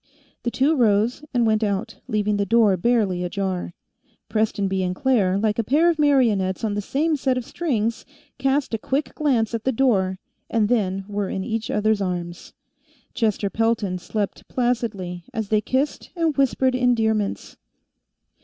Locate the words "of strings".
7.37-8.03